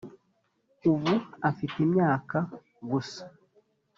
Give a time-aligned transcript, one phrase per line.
[0.91, 1.13] ubu
[1.49, 2.37] afite imyaka
[2.89, 3.23] gusa